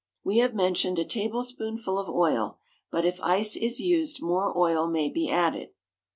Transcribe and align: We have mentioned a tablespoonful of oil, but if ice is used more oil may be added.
We 0.23 0.39
have 0.39 0.55
mentioned 0.55 0.97
a 0.97 1.05
tablespoonful 1.05 1.99
of 1.99 2.09
oil, 2.09 2.57
but 2.89 3.05
if 3.05 3.21
ice 3.21 3.55
is 3.55 3.79
used 3.79 4.19
more 4.19 4.51
oil 4.57 4.87
may 4.87 5.09
be 5.09 5.29
added. 5.29 5.73